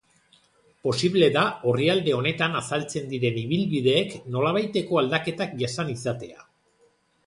Posible 0.87 1.27
da 1.35 1.43
orrialde 1.73 2.15
honetan 2.21 2.57
azaltzen 2.63 3.07
diren 3.13 3.39
ibilbideek 3.45 4.19
nolabaiteko 4.39 5.03
aldaketak 5.07 5.59
jasan 5.65 5.99
izatea. 5.99 6.47